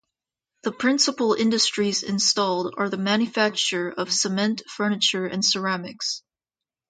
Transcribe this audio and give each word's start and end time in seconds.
The 0.63 0.71
principal 0.71 1.35
industries 1.35 2.01
installed 2.01 2.73
are 2.75 2.89
the 2.89 2.97
manufacture 2.97 3.91
of 3.91 4.11
cement, 4.11 4.63
furniture, 4.67 5.27
and 5.27 5.45
ceramics. 5.45 6.23